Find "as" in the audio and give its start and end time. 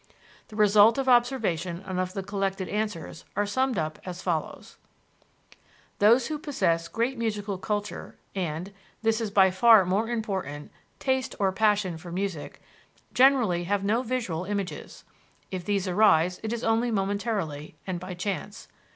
4.03-4.19